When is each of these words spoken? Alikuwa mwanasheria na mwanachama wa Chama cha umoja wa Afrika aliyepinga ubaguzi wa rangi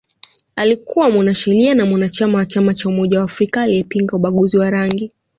Alikuwa 0.55 1.09
mwanasheria 1.09 1.75
na 1.75 1.85
mwanachama 1.85 2.37
wa 2.37 2.45
Chama 2.45 2.73
cha 2.73 2.89
umoja 2.89 3.17
wa 3.17 3.23
Afrika 3.23 3.61
aliyepinga 3.61 4.15
ubaguzi 4.17 4.57
wa 4.57 4.69
rangi 4.71 5.11